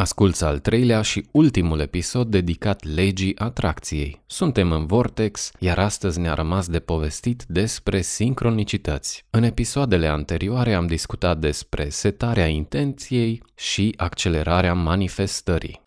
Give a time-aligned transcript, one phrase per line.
[0.00, 4.22] Asculți al treilea și ultimul episod dedicat legii atracției.
[4.26, 9.24] Suntem în Vortex, iar astăzi ne-a rămas de povestit despre sincronicități.
[9.30, 15.82] În episoadele anterioare am discutat despre setarea intenției și accelerarea manifestării.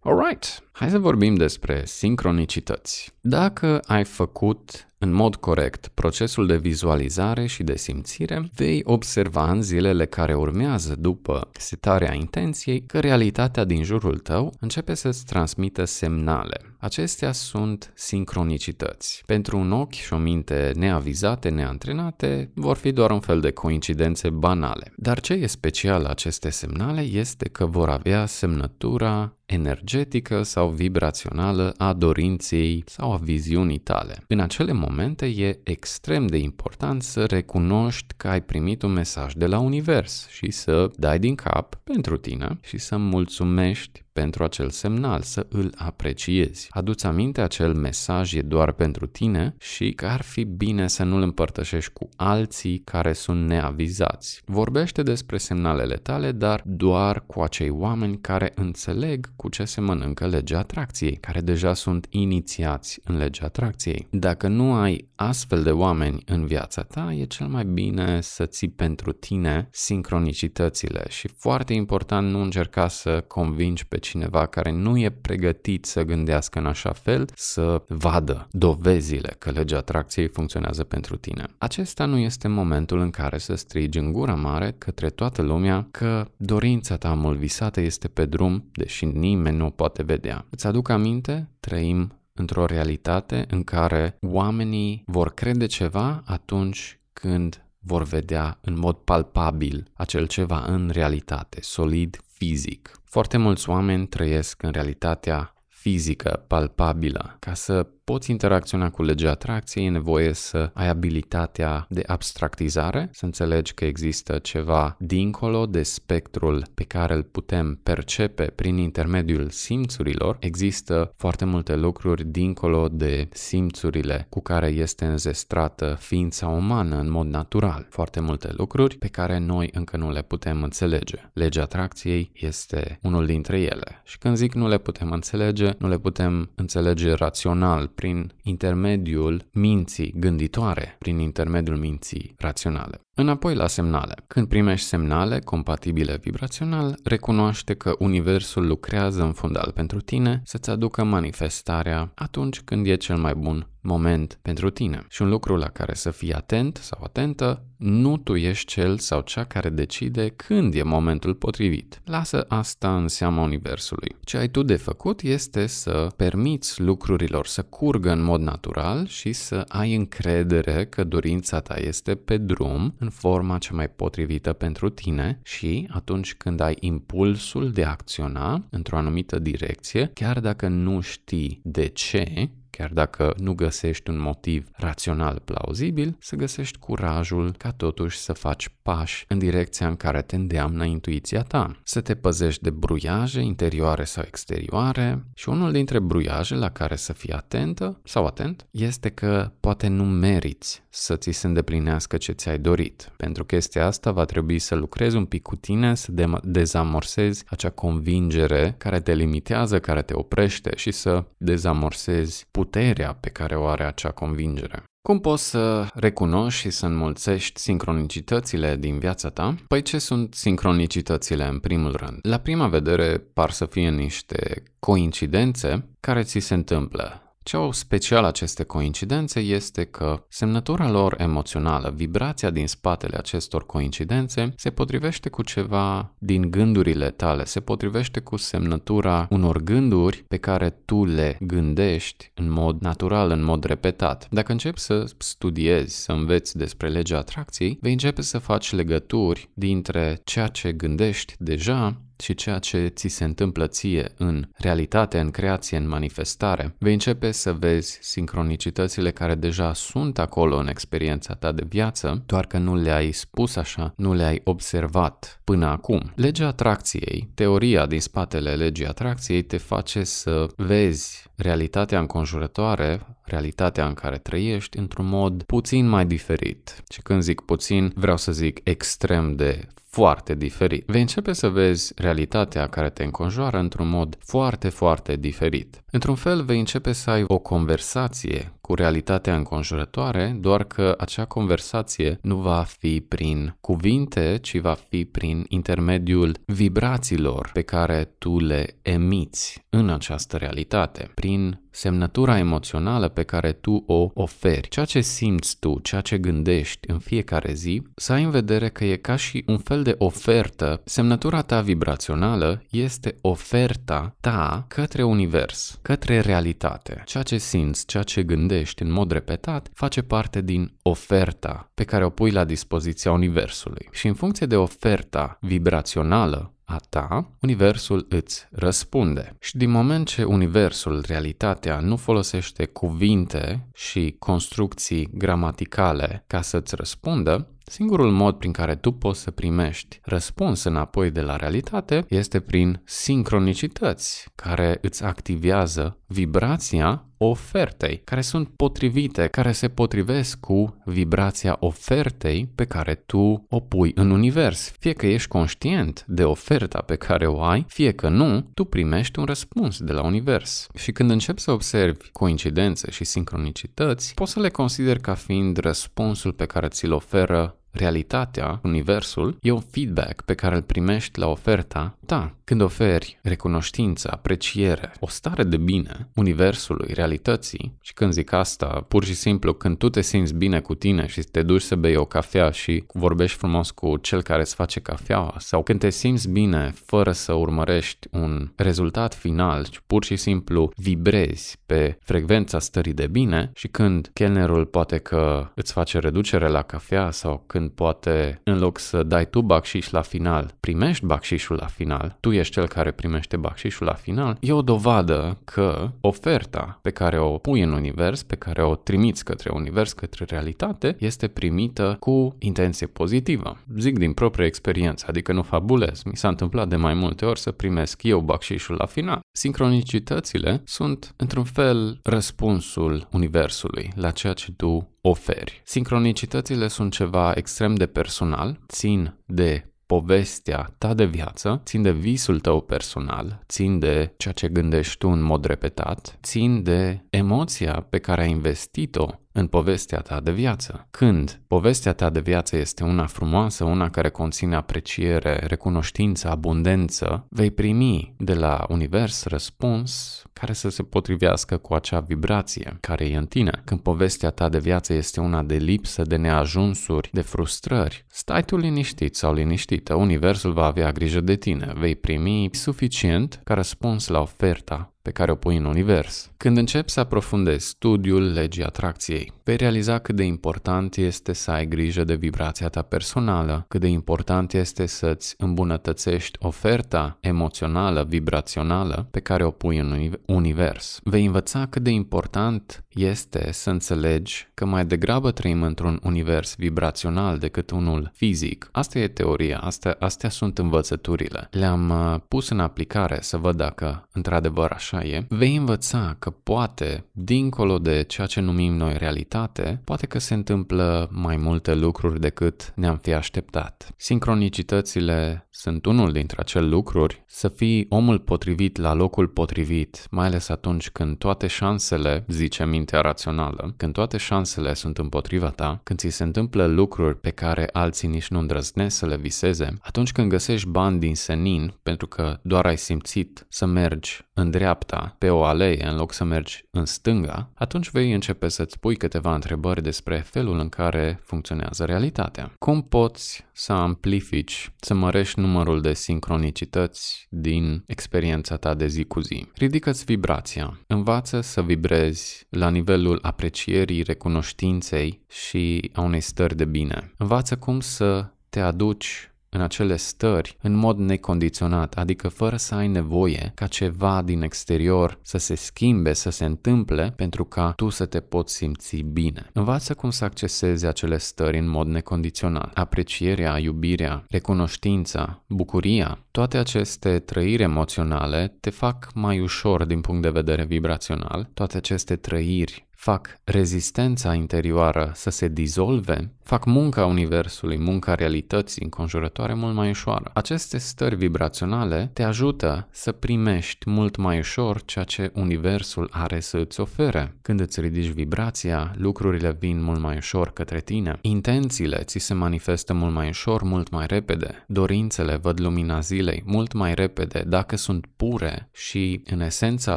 [0.00, 3.12] Alright, hai să vorbim despre sincronicități.
[3.20, 9.62] Dacă ai făcut în mod corect procesul de vizualizare și de simțire, vei observa în
[9.62, 16.60] zilele care urmează după setarea intenției că realitatea din jurul tău începe să-ți transmită semnale.
[16.78, 19.22] Acestea sunt sincronicități.
[19.26, 24.30] Pentru un ochi și o minte neavizate, neantrenate, vor fi doar un fel de coincidențe
[24.30, 24.92] banale.
[24.96, 31.74] Dar ce e special la aceste semnale este că vor avea semnătura energetică sau vibrațională
[31.76, 34.24] a dorinței sau a viziunii tale.
[34.26, 34.93] În acele momente
[35.26, 40.50] e extrem de important să recunoști că ai primit un mesaj de la univers și
[40.50, 46.66] să dai din cap pentru tine și să mulțumești pentru acel semnal, să îl apreciezi.
[46.70, 51.22] Aduți aminte, acel mesaj e doar pentru tine și că ar fi bine să nu-l
[51.22, 54.42] împărtășești cu alții care sunt neavizați.
[54.44, 60.26] Vorbește despre semnalele tale, dar doar cu acei oameni care înțeleg cu ce se mănâncă
[60.26, 64.06] legea atracției, care deja sunt inițiați în legea atracției.
[64.10, 68.68] Dacă nu ai astfel de oameni în viața ta, e cel mai bine să ții
[68.68, 75.10] pentru tine sincronicitățile și foarte important nu încerca să convingi pe cineva care nu e
[75.10, 81.46] pregătit să gândească în așa fel, să vadă dovezile că legea atracției funcționează pentru tine.
[81.58, 86.28] Acesta nu este momentul în care să strigi în gura mare către toată lumea că
[86.36, 90.46] dorința ta mult visată este pe drum, deși nimeni nu o poate vedea.
[90.50, 91.48] Îți aduc aminte?
[91.60, 98.96] Trăim într-o realitate în care oamenii vor crede ceva atunci când vor vedea în mod
[98.96, 103.00] palpabil acel ceva în realitate, solid, fizic.
[103.04, 109.86] Foarte mulți oameni trăiesc în realitatea fizică, palpabilă, ca să poți interacționa cu legea atracției,
[109.86, 116.64] e nevoie să ai abilitatea de abstractizare, să înțelegi că există ceva dincolo de spectrul
[116.74, 120.36] pe care îl putem percepe prin intermediul simțurilor.
[120.40, 127.26] Există foarte multe lucruri dincolo de simțurile cu care este înzestrată ființa umană în mod
[127.26, 127.86] natural.
[127.90, 131.30] Foarte multe lucruri pe care noi încă nu le putem înțelege.
[131.32, 134.02] Legea atracției este unul dintre ele.
[134.04, 140.14] Și când zic nu le putem înțelege, nu le putem înțelege rațional prin intermediul minții
[140.16, 143.00] gânditoare, prin intermediul minții raționale.
[143.16, 144.14] Înapoi la semnale.
[144.26, 151.04] Când primești semnale compatibile vibrațional, recunoaște că Universul lucrează în fundal pentru tine să-ți aducă
[151.04, 155.04] manifestarea atunci când e cel mai bun moment pentru tine.
[155.08, 159.20] Și un lucru la care să fii atent sau atentă, nu tu ești cel sau
[159.20, 162.00] cea care decide când e momentul potrivit.
[162.04, 164.16] Lasă asta în seama Universului.
[164.24, 169.32] Ce ai tu de făcut este să permiți lucrurilor să curgă în mod natural și
[169.32, 174.88] să ai încredere că dorința ta este pe drum în forma cea mai potrivită pentru
[174.88, 181.00] tine și atunci când ai impulsul de a acționa într-o anumită direcție, chiar dacă nu
[181.00, 187.72] știi de ce, chiar dacă nu găsești un motiv rațional plauzibil, să găsești curajul ca
[187.72, 192.62] totuși să faci pași în direcția în care te îndeamnă intuiția ta, să te păzești
[192.62, 198.26] de bruiaje interioare sau exterioare și unul dintre bruiaje la care să fii atentă sau
[198.26, 203.12] atent este că poate nu meriți să ți se îndeplinească ce ți-ai dorit.
[203.16, 207.70] Pentru chestia asta va trebui să lucrezi un pic cu tine, să de- dezamorsezi acea
[207.70, 213.84] convingere care te limitează, care te oprește și să dezamorsezi puterea pe care o are
[213.84, 214.82] acea convingere.
[215.08, 219.54] Cum poți să recunoști și să înmulțești sincronicitățile din viața ta?
[219.68, 222.18] Păi ce sunt sincronicitățile în primul rând?
[222.22, 228.24] La prima vedere par să fie niște coincidențe care ți se întâmplă ce au special
[228.24, 235.42] aceste coincidențe este că semnătura lor emoțională, vibrația din spatele acestor coincidențe, se potrivește cu
[235.42, 242.30] ceva din gândurile tale, se potrivește cu semnătura unor gânduri pe care tu le gândești
[242.34, 244.26] în mod natural, în mod repetat.
[244.30, 250.20] Dacă începi să studiezi, să înveți despre legea atracției, vei începe să faci legături dintre
[250.24, 255.76] ceea ce gândești deja și ceea ce ți se întâmplă ție în realitate, în creație,
[255.76, 261.64] în manifestare, vei începe să vezi sincronicitățile care deja sunt acolo în experiența ta de
[261.68, 266.12] viață, doar că nu le-ai spus așa, nu le-ai observat până acum.
[266.14, 273.94] Legea atracției, teoria din spatele legii atracției te face să vezi realitatea înconjurătoare realitatea în
[273.94, 276.82] care trăiești într-un mod puțin mai diferit.
[276.90, 280.86] Și când zic puțin, vreau să zic extrem de foarte diferit.
[280.86, 285.82] Vei începe să vezi realitatea care te înconjoară într-un mod foarte, foarte diferit.
[285.90, 292.18] Într-un fel, vei începe să ai o conversație cu realitatea înconjurătoare, doar că acea conversație
[292.22, 298.76] nu va fi prin cuvinte, ci va fi prin intermediul vibrațiilor pe care tu le
[298.82, 304.68] emiți în această realitate, prin semnătura emoțională pe care tu o oferi.
[304.68, 308.84] Ceea ce simți tu, ceea ce gândești în fiecare zi, să ai în vedere că
[308.84, 310.80] e ca și un fel de ofertă.
[310.84, 317.02] Semnătura ta vibrațională este oferta ta către univers, către realitate.
[317.04, 322.04] Ceea ce simți, ceea ce gândești în mod repetat, face parte din oferta pe care
[322.04, 323.88] o pui la dispoziția universului.
[323.90, 329.36] Și în funcție de oferta vibrațională a ta, universul îți răspunde.
[329.40, 337.48] Și din moment ce universul, realitatea, nu folosește cuvinte și construcții gramaticale ca să-ți răspundă,
[337.66, 342.82] Singurul mod prin care tu poți să primești răspuns înapoi de la realitate este prin
[342.84, 352.48] sincronicități care îți activează vibrația ofertei, care sunt potrivite, care se potrivesc cu vibrația ofertei
[352.54, 354.72] pe care tu o pui în univers.
[354.78, 359.18] Fie că ești conștient de oferta pe care o ai, fie că nu, tu primești
[359.18, 360.66] un răspuns de la univers.
[360.74, 366.32] Și când începi să observi coincidențe și sincronicități, poți să le consideri ca fiind răspunsul
[366.32, 371.98] pe care ți-l oferă realitatea, universul, e un feedback pe care îl primești la oferta
[372.06, 372.34] ta.
[372.44, 379.04] Când oferi recunoștință, apreciere, o stare de bine universului, realității, și când zic asta, pur
[379.04, 382.04] și simplu când tu te simți bine cu tine și te duci să bei o
[382.04, 386.72] cafea și vorbești frumos cu cel care îți face cafeaua, sau când te simți bine
[386.84, 393.06] fără să urmărești un rezultat final, ci pur și simplu vibrezi pe frecvența stării de
[393.06, 398.58] bine și când chelnerul poate că îți face reducere la cafea sau când poate în
[398.58, 402.90] loc să dai tu bacșiș la final, primești bacșișul la final, tu ești cel care
[402.90, 408.22] primește bacșișul la final, e o dovadă că oferta pe care o pui în univers,
[408.22, 413.56] pe care o trimiți către univers, către realitate, este primită cu intenție pozitivă.
[413.78, 416.02] Zic din proprie experiență, adică nu fabulez.
[416.02, 419.20] Mi s-a întâmplat de mai multe ori să primesc eu bacșișul la final.
[419.36, 425.62] Sincronicitățile sunt, într-un fel, răspunsul universului la ceea ce tu oferi.
[425.64, 432.40] Sincronicitățile sunt ceva extrem de personal, țin de povestea ta de viață, țin de visul
[432.40, 437.98] tău personal, țin de ceea ce gândești tu în mod repetat, țin de emoția pe
[437.98, 439.06] care ai investit-o
[439.36, 440.86] în povestea ta de viață.
[440.90, 447.50] Când povestea ta de viață este una frumoasă, una care conține apreciere, recunoștință, abundență, vei
[447.50, 453.26] primi de la univers răspuns care să se potrivească cu acea vibrație care e în
[453.26, 453.62] tine.
[453.64, 458.56] Când povestea ta de viață este una de lipsă, de neajunsuri, de frustrări, stai tu
[458.56, 464.20] liniștit sau liniștită, universul va avea grijă de tine, vei primi suficient ca răspuns la
[464.20, 466.30] oferta pe care o pui în univers.
[466.36, 471.66] Când începi să aprofundezi studiul legii atracției, vei realiza cât de important este să ai
[471.66, 479.20] grijă de vibrația ta personală, cât de important este să-ți îmbunătățești oferta emoțională, vibrațională pe
[479.20, 481.00] care o pui în univers.
[481.02, 487.38] Vei învăța cât de important este să înțelegi că mai degrabă trăim într-un univers vibrațional
[487.38, 488.68] decât unul fizic.
[488.72, 491.48] Asta e teoria, astea, astea sunt învățăturile.
[491.50, 496.30] Le-am uh, pus în aplicare să văd dacă într-adevăr așa așa e, vei învăța că
[496.30, 502.20] poate, dincolo de ceea ce numim noi realitate, poate că se întâmplă mai multe lucruri
[502.20, 503.94] decât ne-am fi așteptat.
[503.96, 510.48] Sincronicitățile sunt unul dintre acele lucruri, să fii omul potrivit la locul potrivit, mai ales
[510.48, 516.08] atunci când toate șansele, zice mintea rațională, când toate șansele sunt împotriva ta, când ți
[516.08, 520.68] se întâmplă lucruri pe care alții nici nu îndrăznesc să le viseze, atunci când găsești
[520.68, 525.44] bani din senin pentru că doar ai simțit să mergi în dreapta dreapta, pe o
[525.44, 530.18] alee, în loc să mergi în stânga, atunci vei începe să-ți pui câteva întrebări despre
[530.18, 532.52] felul în care funcționează realitatea.
[532.58, 539.20] Cum poți să amplifici, să mărești numărul de sincronicități din experiența ta de zi cu
[539.20, 539.46] zi?
[539.54, 540.80] Ridică-ți vibrația.
[540.86, 547.12] Învață să vibrezi la nivelul aprecierii, recunoștinței și a unei stări de bine.
[547.16, 552.88] Învață cum să te aduci în acele stări în mod necondiționat, adică fără să ai
[552.88, 558.06] nevoie ca ceva din exterior să se schimbe, să se întâmple pentru ca tu să
[558.06, 559.50] te poți simți bine.
[559.52, 562.70] Învață cum să accesezi acele stări în mod necondiționat.
[562.74, 570.30] Aprecierea, iubirea, recunoștința, bucuria, toate aceste trăiri emoționale te fac mai ușor din punct de
[570.30, 571.48] vedere vibrațional.
[571.54, 579.54] Toate aceste trăiri fac rezistența interioară să se dizolve, fac munca universului, munca realității înconjurătoare
[579.54, 580.30] mult mai ușoară.
[580.34, 586.56] Aceste stări vibraționale te ajută să primești mult mai ușor ceea ce universul are să
[586.56, 587.36] îți ofere.
[587.42, 591.18] Când îți ridici vibrația, lucrurile vin mult mai ușor către tine.
[591.20, 594.64] Intențiile ți se manifestă mult mai ușor, mult mai repede.
[594.66, 599.96] Dorințele văd lumina zilei mult mai repede dacă sunt pure și în esența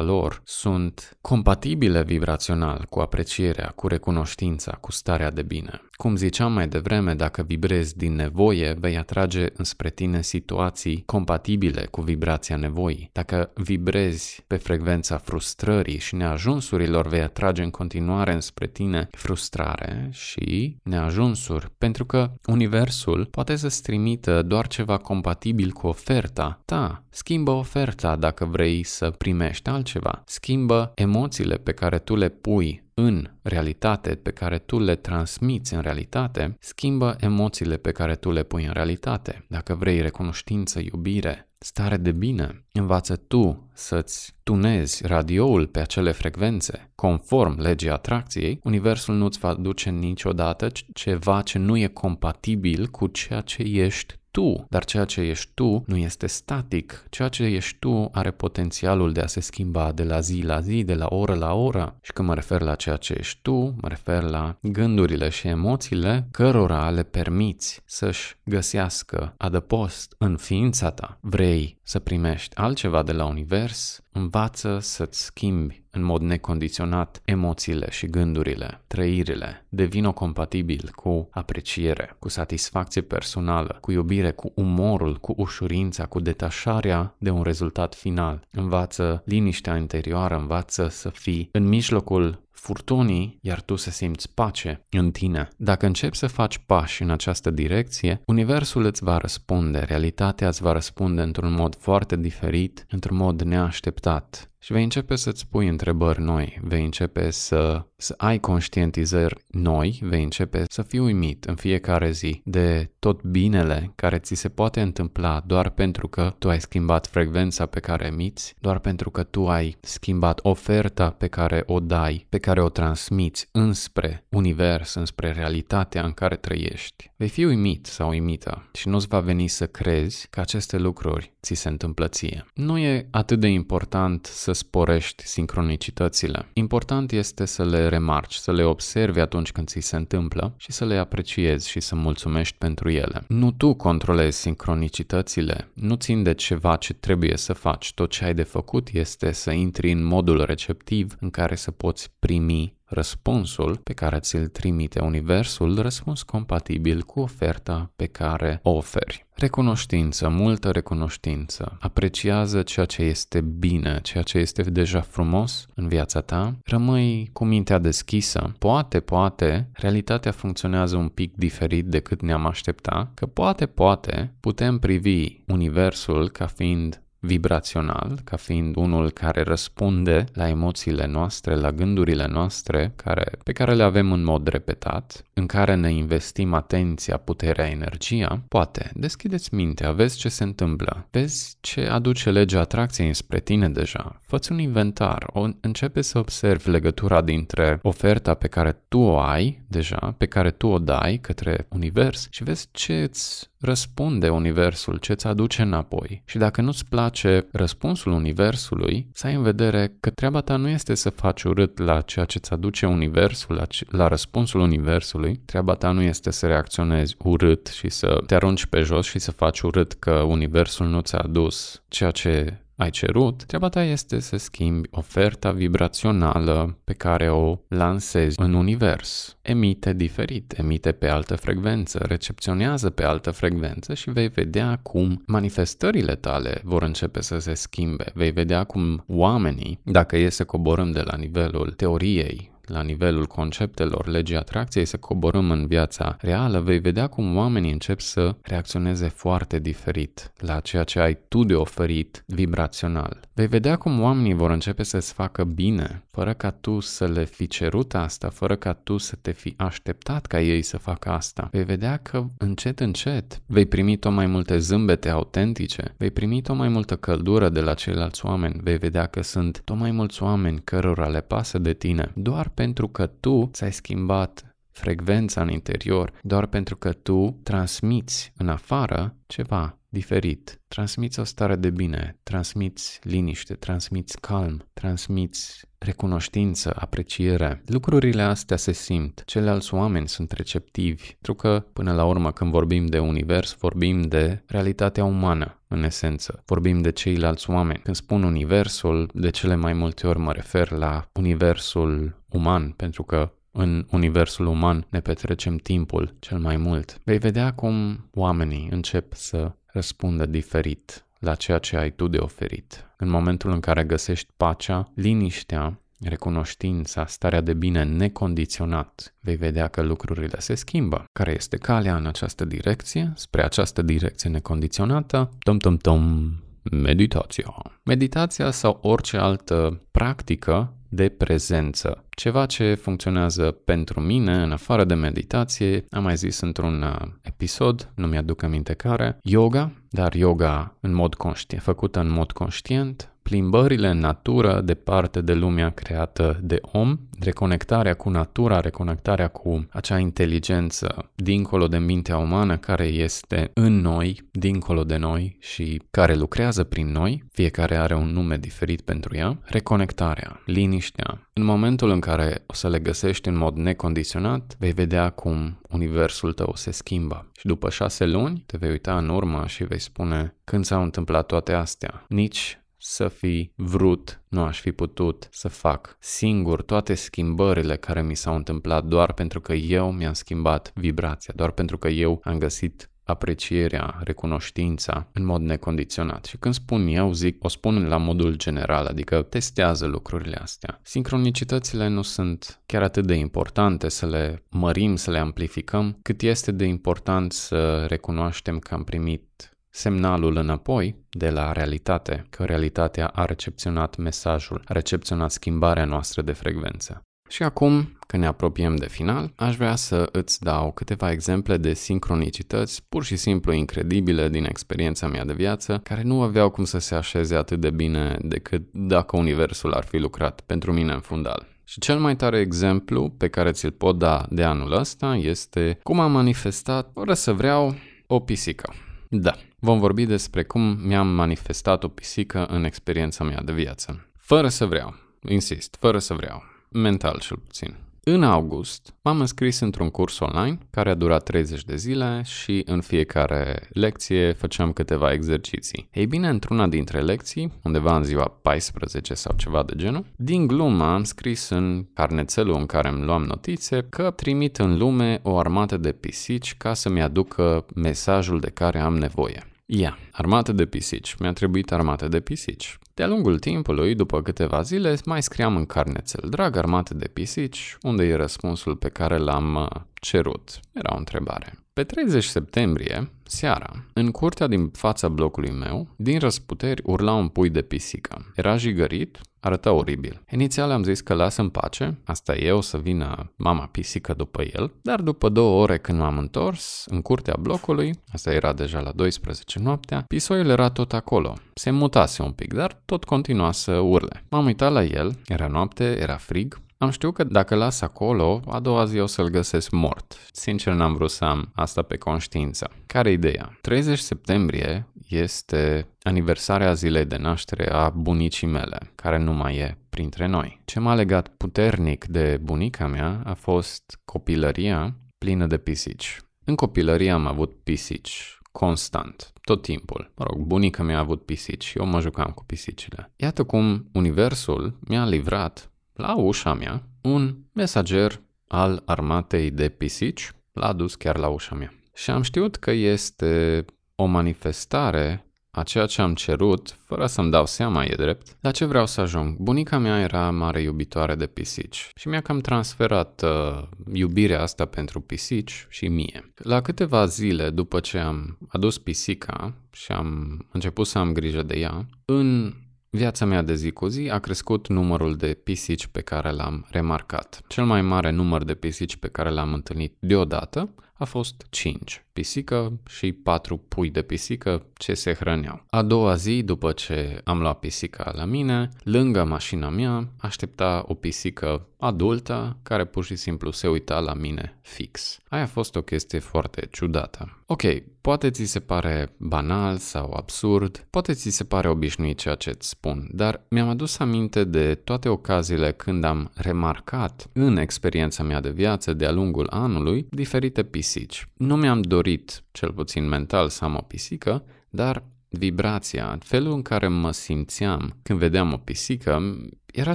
[0.00, 5.82] lor sunt compatibile vibrațional cu aprecierea, cu recunoștința, cu starea de bine.
[5.92, 12.00] Cum ziceam mai devreme, dacă vibrezi din nevoie, vei atrage înspre tine situații compatibile cu
[12.00, 13.10] vibrația nevoii.
[13.12, 20.76] Dacă vibrezi pe frecvența frustrării și neajunsurilor, vei atrage în continuare înspre tine frustrare și
[20.82, 27.04] neajunsuri, pentru că Universul poate să-ți trimită doar ceva compatibil cu oferta ta.
[27.10, 30.22] Schimbă oferta dacă vrei să primești altceva.
[30.26, 35.80] Schimbă emoțiile pe care tu le pui în realitate, pe care tu le transmiți în
[35.80, 39.44] realitate, schimbă emoțiile pe care tu le pui în realitate.
[39.48, 46.90] Dacă vrei recunoștință, iubire, stare de bine, învață tu să-ți tunezi radioul pe acele frecvențe.
[46.94, 53.40] Conform legii atracției, universul nu-ți va duce niciodată ceva ce nu e compatibil cu ceea
[53.40, 57.06] ce ești tu, dar ceea ce ești tu nu este static.
[57.10, 60.84] Ceea ce ești tu are potențialul de a se schimba de la zi la zi,
[60.84, 61.98] de la oră la oră.
[62.02, 66.28] Și când mă refer la ceea ce ești tu, mă refer la gândurile și emoțiile
[66.30, 71.18] cărora le permiți să-și găsească adăpost în ființa ta.
[71.20, 78.06] Vrei să primești altceva de la univers, învață să-ți schimbi în mod necondiționat emoțiile și
[78.06, 86.06] gândurile, trăirile, devină compatibil cu apreciere, cu satisfacție personală, cu iubire, cu umorul, cu ușurința,
[86.06, 88.46] cu detașarea de un rezultat final.
[88.50, 95.10] Învață liniștea interioară, învață să fii în mijlocul furtunii, iar tu să simți pace în
[95.10, 95.48] tine.
[95.56, 100.72] Dacă începi să faci pași în această direcție, universul îți va răspunde, realitatea îți va
[100.72, 104.50] răspunde într-un mod foarte diferit, într-un mod neașteptat.
[104.60, 110.22] Și vei începe să-ți pui întrebări noi, vei începe să, să ai conștientizări noi, vei
[110.22, 115.42] începe să fii uimit în fiecare zi de tot binele care ți se poate întâmpla
[115.46, 119.76] doar pentru că tu ai schimbat frecvența pe care emiți, doar pentru că tu ai
[119.80, 126.12] schimbat oferta pe care o dai, pe care o transmiți înspre univers, înspre realitatea în
[126.12, 127.10] care trăiești.
[127.16, 131.54] Vei fi uimit sau uimită și nu-ți va veni să crezi că aceste lucruri ți
[131.54, 132.44] se întâmplă ție.
[132.54, 136.48] Nu e atât de important să sporești sincronicitățile.
[136.52, 140.84] Important este să le remarci, să le observi atunci când ți se întâmplă și să
[140.84, 143.24] le apreciezi și să mulțumești pentru ele.
[143.28, 147.92] Nu tu controlezi sincronicitățile, nu țin de ceva ce trebuie să faci.
[147.92, 152.10] Tot ce ai de făcut este să intri în modul receptiv în care să poți
[152.18, 159.26] primi răspunsul pe care ți-l trimite Universul, răspuns compatibil cu oferta pe care o oferi.
[159.34, 161.76] Recunoștință, multă recunoștință.
[161.80, 166.56] Apreciază ceea ce este bine, ceea ce este deja frumos în viața ta.
[166.64, 168.54] Rămâi cu mintea deschisă.
[168.58, 175.42] Poate, poate, realitatea funcționează un pic diferit decât ne-am aștepta, că poate, poate, putem privi
[175.46, 182.92] Universul ca fiind vibrațional, ca fiind unul care răspunde la emoțiile noastre, la gândurile noastre
[182.96, 188.42] care, pe care le avem în mod repetat, în care ne investim atenția, puterea, energia,
[188.48, 194.20] poate, deschideți mintea, vezi ce se întâmplă, vezi ce aduce legea atracției înspre tine deja,
[194.26, 199.62] fă un inventar, o, începe să observi legătura dintre oferta pe care tu o ai
[199.68, 205.12] deja, pe care tu o dai către univers și vezi ce îți răspunde Universul, ce
[205.12, 206.22] îți aduce înapoi.
[206.24, 207.07] Și dacă nu-ți place
[207.52, 212.00] răspunsul Universului, să ai în vedere că treaba ta nu este să faci urât la
[212.00, 217.14] ceea ce îți aduce Universul, la, la răspunsul Universului, treaba ta nu este să reacționezi
[217.18, 221.18] urât și să te arunci pe jos și să faci urât că Universul nu ți-a
[221.18, 227.58] adus ceea ce ai cerut, treaba ta este să schimbi oferta vibrațională pe care o
[227.68, 229.36] lansezi în univers.
[229.42, 236.14] Emite diferit, emite pe altă frecvență, recepționează pe altă frecvență și vei vedea cum manifestările
[236.14, 238.04] tale vor începe să se schimbe.
[238.14, 244.06] Vei vedea cum oamenii, dacă e să coborâm de la nivelul teoriei, la nivelul conceptelor
[244.06, 249.58] legii atracției, să coborâm în viața reală, vei vedea cum oamenii încep să reacționeze foarte
[249.58, 253.20] diferit la ceea ce ai tu de oferit vibrațional.
[253.34, 257.46] Vei vedea cum oamenii vor începe să-ți facă bine, fără ca tu să le fi
[257.46, 261.48] cerut asta, fără ca tu să te fi așteptat ca ei să facă asta.
[261.52, 266.56] Vei vedea că încet, încet vei primi tot mai multe zâmbete autentice, vei primi tot
[266.56, 270.60] mai multă căldură de la ceilalți oameni, vei vedea că sunt tot mai mulți oameni
[270.64, 276.46] cărora le pasă de tine, doar pentru că tu ți-ai schimbat frecvența în interior, doar
[276.46, 280.60] pentru că tu transmiți în afară ceva diferit.
[280.68, 287.62] Transmiți o stare de bine, transmiți liniște, transmiți calm, transmiți recunoștință, apreciere.
[287.66, 289.22] Lucrurile astea se simt.
[289.24, 294.42] Ceilalți oameni sunt receptivi, pentru că, până la urmă, când vorbim de univers, vorbim de
[294.46, 296.42] realitatea umană, în esență.
[296.46, 297.80] Vorbim de ceilalți oameni.
[297.82, 303.32] Când spun universul, de cele mai multe ori mă refer la universul uman, pentru că
[303.52, 306.98] în universul uman ne petrecem timpul cel mai mult.
[307.04, 312.86] Vei vedea cum oamenii încep să răspundă diferit la ceea ce ai tu de oferit.
[312.96, 319.82] În momentul în care găsești pacea, liniștea, recunoștința, starea de bine necondiționat, vei vedea că
[319.82, 321.04] lucrurile se schimbă.
[321.12, 325.30] Care este calea în această direcție, spre această direcție necondiționată?
[325.38, 326.32] Tom, tom, tom,
[326.70, 327.54] meditația.
[327.84, 332.04] Meditația sau orice altă practică de prezență.
[332.10, 337.92] Ceva ce funcționează pentru mine, în afară de meditație, am mai zis într-un uh, episod,
[337.94, 343.88] nu mi-aduc aminte care, yoga, dar yoga în mod conștient, făcută în mod conștient, plimbările
[343.88, 351.10] în natură departe de lumea creată de om, reconectarea cu natura, reconectarea cu acea inteligență
[351.14, 356.92] dincolo de mintea umană care este în noi, dincolo de noi și care lucrează prin
[356.92, 361.28] noi, fiecare are un nume diferit pentru ea, reconectarea, liniștea.
[361.32, 366.32] În momentul în care o să le găsești în mod necondiționat, vei vedea cum universul
[366.32, 367.30] tău se schimbă.
[367.38, 371.26] Și după șase luni te vei uita în urmă și vei spune când s-au întâmplat
[371.26, 372.04] toate astea.
[372.08, 372.58] Nici
[372.88, 378.34] să fi vrut, nu aș fi putut să fac singur toate schimbările care mi s-au
[378.34, 384.00] întâmplat doar pentru că eu mi-am schimbat vibrația, doar pentru că eu am găsit aprecierea,
[384.04, 386.24] recunoștința în mod necondiționat.
[386.24, 390.80] Și când spun eu, zic, o spun la modul general, adică testează lucrurile astea.
[390.82, 396.52] Sincronicitățile nu sunt chiar atât de importante să le mărim, să le amplificăm, cât este
[396.52, 403.24] de important să recunoaștem că am primit semnalul înapoi de la realitate, că realitatea a
[403.24, 407.02] recepționat mesajul, a recepționat schimbarea noastră de frecvență.
[407.28, 411.74] Și acum, când ne apropiem de final, aș vrea să îți dau câteva exemple de
[411.74, 416.78] sincronicități pur și simplu incredibile din experiența mea de viață, care nu aveau cum să
[416.78, 421.46] se așeze atât de bine decât dacă Universul ar fi lucrat pentru mine în fundal.
[421.64, 426.00] Și cel mai tare exemplu pe care ți-l pot da de anul ăsta este cum
[426.00, 427.74] am manifestat, fără să vreau,
[428.06, 428.72] o pisică.
[429.08, 434.06] Da, vom vorbi despre cum mi-am manifestat o pisică în experiența mea de viață.
[434.16, 434.94] Fără să vreau,
[435.28, 437.76] insist, fără să vreau, mental cel puțin.
[438.10, 442.80] În august m-am înscris într-un curs online care a durat 30 de zile și în
[442.80, 445.88] fiecare lecție făceam câteva exerciții.
[445.92, 450.84] Ei bine, într-una dintre lecții, undeva în ziua 14 sau ceva de genul, din glumă
[450.84, 455.76] am scris în carnețelul în care îmi luam notițe că trimit în lume o armată
[455.76, 459.42] de pisici ca să-mi aducă mesajul de care am nevoie.
[459.66, 461.14] Ia, armată de pisici.
[461.18, 462.78] Mi-a trebuit armată de pisici.
[462.98, 468.04] De-a lungul timpului, după câteva zile, mai scriam în carnețel, drag armată de pisici, unde
[468.04, 470.60] e răspunsul pe care l-am uh, cerut.
[470.72, 471.58] Era o întrebare.
[471.72, 477.50] Pe 30 septembrie, seara, în curtea din fața blocului meu, din răsputeri urla un pui
[477.50, 478.32] de pisică.
[478.34, 480.22] Era jigărit, arăta oribil.
[480.30, 484.42] Inițial am zis că lasă în pace, asta e, o să vină mama pisică după
[484.42, 488.90] el, dar după două ore când m-am întors, în curtea blocului, asta era deja la
[488.90, 491.34] 12 noaptea, pisoiul era tot acolo.
[491.54, 494.24] Se mutase un pic, dar tot continua să urle.
[494.30, 498.60] M-am uitat la el, era noapte, era frig, am știut că dacă las acolo, a
[498.60, 500.16] doua zi o să-l găsesc mort.
[500.32, 502.70] Sincer, n-am vrut să am asta pe conștiință.
[502.86, 503.58] Care ideea?
[503.60, 510.26] 30 septembrie este aniversarea zilei de naștere a bunicii mele, care nu mai e printre
[510.26, 510.60] noi.
[510.64, 516.20] Ce m-a legat puternic de bunica mea a fost copilăria plină de pisici.
[516.44, 520.12] În copilărie am avut pisici constant, tot timpul.
[520.16, 523.12] Mă rog, bunica mea a avut pisici și eu mă jucam cu pisicile.
[523.16, 530.66] Iată cum universul mi-a livrat la ușa mea un mesager al armatei de pisici, l-a
[530.66, 531.72] adus chiar la ușa mea.
[531.94, 533.64] Și am știut că este
[534.00, 538.64] o manifestare a ceea ce am cerut, fără să-mi dau seama, e drept, la ce
[538.64, 539.36] vreau să ajung.
[539.36, 545.00] Bunica mea era mare iubitoare de pisici și mi-a cam transferat uh, iubirea asta pentru
[545.00, 546.32] pisici și mie.
[546.36, 551.58] La câteva zile după ce am adus pisica și am început să am grijă de
[551.58, 552.54] ea, în
[552.90, 557.40] viața mea de zi cu zi a crescut numărul de pisici pe care l-am remarcat.
[557.48, 562.06] Cel mai mare număr de pisici pe care l-am întâlnit deodată a fost 5.
[562.18, 565.64] Pisică și patru pui de pisică ce se hrăneau.
[565.70, 570.94] A doua zi, după ce am luat pisica la mine, lângă mașina mea aștepta o
[570.94, 575.18] pisică adultă care pur și simplu se uita la mine fix.
[575.28, 577.42] Aia a fost o chestie foarte ciudată.
[577.46, 577.62] Ok,
[578.00, 582.68] poate ți se pare banal sau absurd, poate ți se pare obișnuit ceea ce îți
[582.68, 588.50] spun, dar mi-am adus aminte de toate ocaziile când am remarcat în experiența mea de
[588.50, 591.28] viață de-a lungul anului diferite pisici.
[591.36, 592.07] Nu mi-am dorit,
[592.50, 598.18] cel puțin mental, să am o pisică, dar vibrația, felul în care mă simțeam când
[598.18, 599.94] vedeam o pisică, era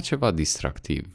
[0.00, 1.14] ceva distractiv.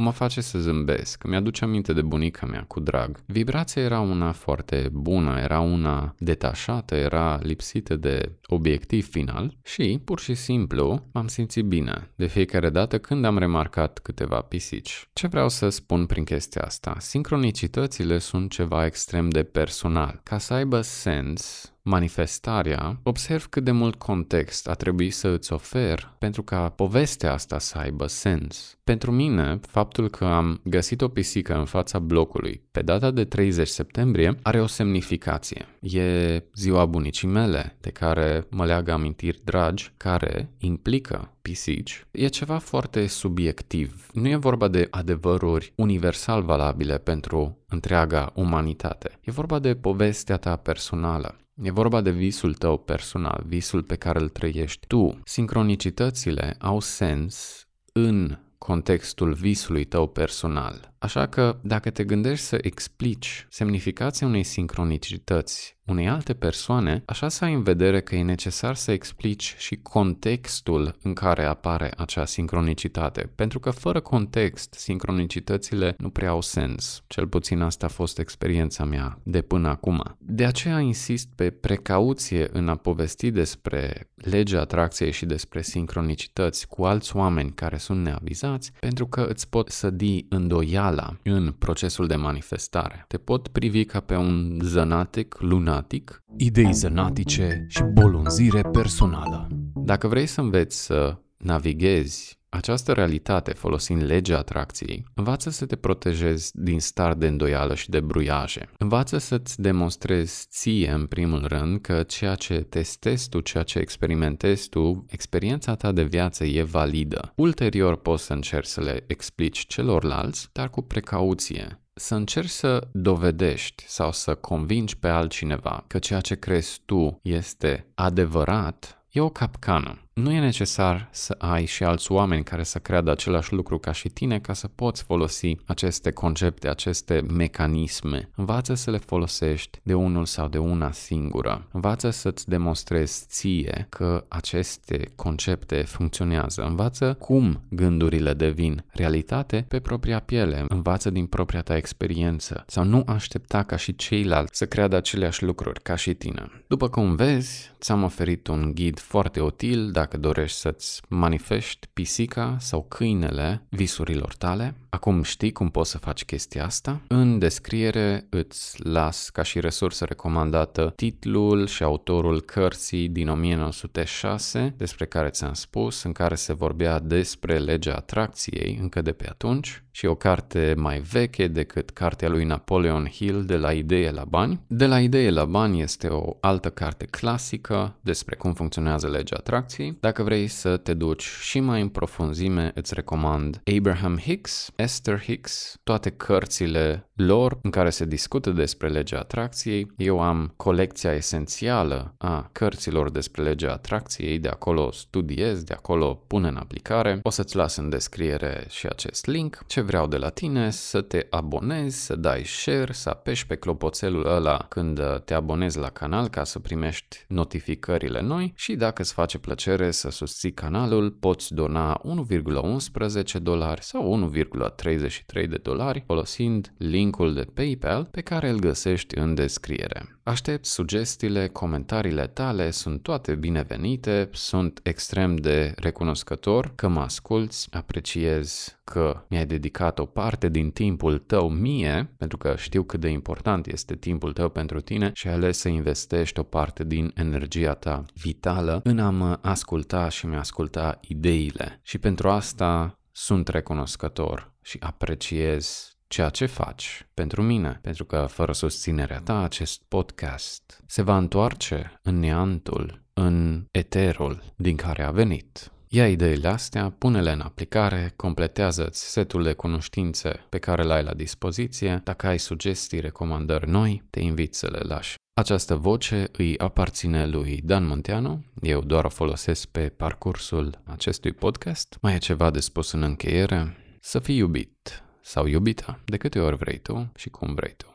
[0.00, 3.20] Mă face să zâmbesc, mi-aduce aminte de bunica mea cu drag.
[3.26, 10.20] Vibrația era una foarte bună, era una detașată, era lipsită de obiectiv final și, pur
[10.20, 15.08] și simplu, m-am simțit bine de fiecare dată când am remarcat câteva pisici.
[15.12, 16.96] Ce vreau să spun prin chestia asta?
[16.98, 20.20] Sincronicitățile sunt ceva extrem de personal.
[20.22, 26.14] Ca să aibă sens, manifestarea, observ cât de mult context a trebuit să îți ofer
[26.18, 28.77] pentru ca povestea asta să aibă sens.
[28.88, 33.68] Pentru mine, faptul că am găsit o pisică în fața blocului pe data de 30
[33.68, 35.66] septembrie are o semnificație.
[35.80, 42.06] E ziua bunicii mele, de care mă leagă amintiri dragi, care implică pisici.
[42.10, 44.06] E ceva foarte subiectiv.
[44.12, 49.18] Nu e vorba de adevăruri universal valabile pentru întreaga umanitate.
[49.20, 51.36] E vorba de povestea ta personală.
[51.62, 55.20] E vorba de visul tău personal, visul pe care îl trăiești tu.
[55.24, 60.94] Sincronicitățile au sens în contextul visului tău personal.
[60.98, 67.44] Așa că, dacă te gândești să explici semnificația unei sincronicități unei alte persoane, așa să
[67.44, 73.30] ai în vedere că e necesar să explici și contextul în care apare acea sincronicitate.
[73.34, 77.02] Pentru că fără context, sincronicitățile nu prea au sens.
[77.06, 80.16] Cel puțin asta a fost experiența mea de până acum.
[80.18, 86.84] De aceea insist pe precauție în a povesti despre legea atracției și despre sincronicități cu
[86.84, 93.04] alți oameni care sunt neavizați, pentru că îți pot sădi îndoiala în procesul de manifestare.
[93.08, 99.48] Te pot privi ca pe un zănatic lunar zănatic, idei zănatice și bolunzire personală.
[99.74, 106.50] Dacă vrei să înveți să navighezi această realitate folosind legea atracției, învață să te protejezi
[106.54, 108.70] din start de îndoială și de bruiaje.
[108.78, 114.68] Învață să-ți demonstrezi ție, în primul rând, că ceea ce testezi tu, ceea ce experimentezi
[114.68, 117.32] tu, experiența ta de viață e validă.
[117.36, 123.84] Ulterior poți să încerci să le explici celorlalți, dar cu precauție să încerci să dovedești
[123.86, 130.07] sau să convingi pe altcineva că ceea ce crezi tu este adevărat, e o capcană.
[130.18, 134.08] Nu e necesar să ai și alți oameni care să creadă același lucru ca și
[134.08, 138.30] tine ca să poți folosi aceste concepte, aceste mecanisme.
[138.34, 141.66] Învață să le folosești de unul sau de una singură.
[141.72, 146.62] Învață să-ți demonstrezi ție că aceste concepte funcționează.
[146.62, 150.64] Învață cum gândurile devin realitate pe propria piele.
[150.68, 155.82] Învață din propria ta experiență sau nu aștepta ca și ceilalți să creadă aceleași lucruri
[155.82, 156.50] ca și tine.
[156.66, 162.56] După cum vezi, ți-am oferit un ghid foarte util dacă dacă dorești să-ți manifesti pisica
[162.60, 164.74] sau câinele visurilor tale.
[164.88, 167.00] Acum știi cum poți să faci chestia asta.
[167.08, 175.06] În descriere îți las ca și resursă recomandată titlul și autorul cărții din 1906 despre
[175.06, 180.06] care ți-am spus, în care se vorbea despre legea atracției încă de pe atunci și
[180.06, 184.60] o carte mai veche decât cartea lui Napoleon Hill de la idee la bani.
[184.66, 189.96] De la idee la bani este o altă carte clasică despre cum funcționează legea atracției.
[190.00, 195.76] Dacă vrei să te duci și mai în profunzime, îți recomand Abraham Hicks, Esther Hicks,
[195.82, 199.92] toate cărțile lor în care se discută despre legea atracției.
[199.96, 206.44] Eu am colecția esențială a cărților despre legea atracției, de acolo studiez, de acolo pun
[206.44, 207.20] în aplicare.
[207.22, 209.58] O să-ți las în descriere și acest link.
[209.66, 210.70] Ce vreau de la tine?
[210.70, 215.88] Să te abonezi, să dai share, să apeși pe clopoțelul ăla când te abonezi la
[215.88, 221.54] canal ca să primești notificările noi și dacă îți face plăcere să susții canalul, poți
[221.54, 229.18] dona 1,11 dolari sau 1,33 de dolari folosind linkul de PayPal pe care îl găsești
[229.18, 230.17] în descriere.
[230.28, 238.78] Aștept sugestiile, comentariile tale, sunt toate binevenite, sunt extrem de recunoscător că mă asculți, apreciez
[238.84, 243.66] că mi-ai dedicat o parte din timpul tău mie, pentru că știu cât de important
[243.66, 248.04] este timpul tău pentru tine și ai ales să investești o parte din energia ta
[248.14, 251.80] vitală în a mă asculta și mi asculta ideile.
[251.82, 258.52] Și pentru asta sunt recunoscător și apreciez ceea ce faci pentru mine, pentru că fără
[258.52, 265.72] susținerea ta acest podcast se va întoarce în neantul, în eterul din care a venit.
[265.90, 271.14] Ia ideile astea, pune-le în aplicare, completează-ți setul de cunoștințe pe care le ai la
[271.14, 272.00] dispoziție.
[272.04, 275.14] Dacă ai sugestii, recomandări noi, te invit să le lași.
[275.34, 281.98] Această voce îi aparține lui Dan Monteanu, eu doar o folosesc pe parcursul acestui podcast.
[282.00, 283.76] Mai e ceva de spus în încheiere?
[284.00, 287.86] Să fii iubit sau iubită de câte ori vrei tu și cum vrei tu.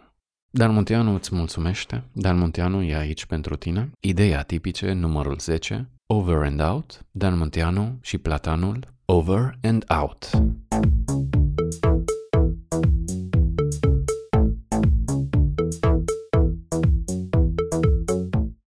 [0.49, 2.03] Dan Munteanu îți mulțumește.
[2.11, 3.91] Dan Munteanu e aici pentru tine.
[3.99, 5.89] Ideea tipice numărul 10.
[6.05, 7.05] Over and out.
[7.11, 8.93] Dan Munteanu și platanul.
[9.05, 10.29] Over and out.